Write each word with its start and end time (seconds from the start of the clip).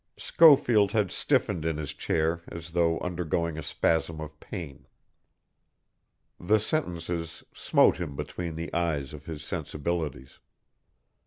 Schofield 0.17 0.93
had 0.93 1.11
stiffened 1.11 1.63
in 1.63 1.77
his 1.77 1.93
chair 1.93 2.41
as 2.47 2.71
though 2.71 2.97
undergoing 3.01 3.59
a 3.59 3.61
spasm 3.61 4.19
of 4.19 4.39
pain. 4.39 4.87
The 6.39 6.57
sentences 6.59 7.43
smote 7.53 7.97
him 7.97 8.15
between 8.15 8.55
the 8.55 8.73
eyes 8.73 9.13
of 9.13 9.25
his 9.27 9.43
sensibilities. 9.43 10.39